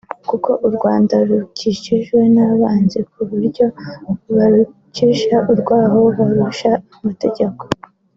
[0.29, 3.65] kuko u Rwanda rukikijwe n’abanzi ku buryo
[4.35, 5.13] baruciye
[5.51, 7.57] urwaho baruhungabanyiriza umutekano